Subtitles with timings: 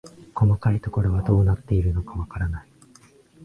[0.33, 2.67] 細かいところはどうなっているのかわからない